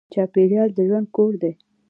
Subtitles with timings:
[0.13, 1.51] چاپېریال د ژوند کور دی.